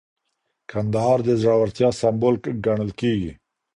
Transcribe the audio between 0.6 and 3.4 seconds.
کندهار د زړورتیا سمبول ګڼل کېږي.